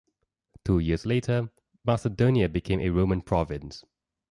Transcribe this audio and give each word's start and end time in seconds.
Two 0.65 0.79
years 0.79 1.05
later 1.05 1.51
Macedonia 1.85 2.49
became 2.49 2.79
a 2.79 2.89
Roman 2.89 3.21
province. 3.21 3.85